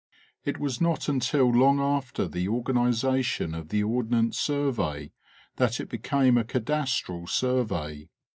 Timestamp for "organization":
2.49-3.53